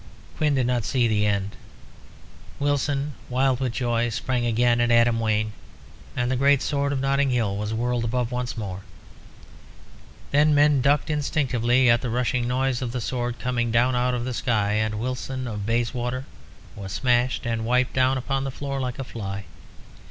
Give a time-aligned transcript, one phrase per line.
[0.37, 1.51] Quin did not see the end.
[2.57, 5.53] Wilson, wild with joy, sprang again at Adam Wayne,
[6.15, 8.81] and the great sword of Notting Hill was whirled above once more.
[10.31, 14.25] Then men ducked instinctively at the rushing noise of the sword coming down out of
[14.25, 16.25] the sky, and Wilson of Bayswater
[16.75, 19.45] was smashed and wiped down upon the floor like a fly.